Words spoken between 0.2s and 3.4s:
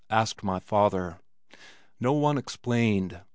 my father. No one explained.